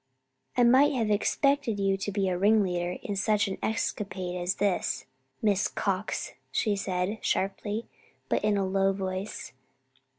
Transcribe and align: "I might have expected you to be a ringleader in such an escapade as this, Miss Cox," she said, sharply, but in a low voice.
"I 0.57 0.63
might 0.63 0.93
have 0.93 1.11
expected 1.11 1.79
you 1.79 1.95
to 1.95 2.11
be 2.11 2.27
a 2.27 2.35
ringleader 2.35 2.93
in 3.03 3.15
such 3.15 3.47
an 3.47 3.59
escapade 3.61 4.35
as 4.35 4.55
this, 4.55 5.05
Miss 5.43 5.67
Cox," 5.67 6.33
she 6.51 6.75
said, 6.75 7.19
sharply, 7.23 7.85
but 8.27 8.43
in 8.43 8.57
a 8.57 8.65
low 8.65 8.93
voice. 8.93 9.53